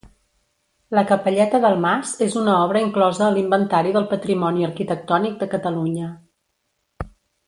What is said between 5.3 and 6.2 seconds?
de Catalunya.